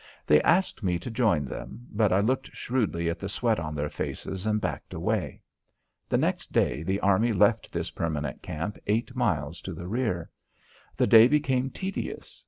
[0.25, 3.87] They asked me to join them, but I looked shrewdly at the sweat on their
[3.87, 5.43] faces and backed away.
[6.09, 10.31] The next day the army left this permanent camp eight miles to the rear.
[10.97, 12.39] The day became tedious.